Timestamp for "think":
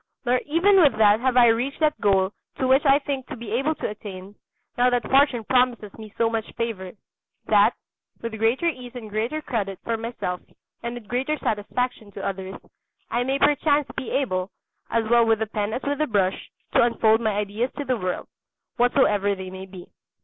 2.97-3.27